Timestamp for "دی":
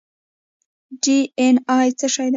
2.27-2.29